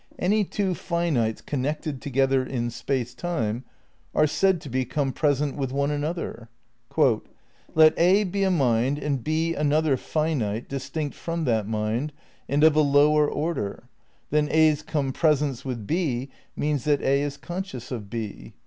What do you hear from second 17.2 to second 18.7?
is conscious of B.